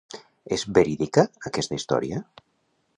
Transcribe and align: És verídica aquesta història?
És 0.55 0.63
verídica 0.77 1.27
aquesta 1.51 1.81
història? 1.81 2.25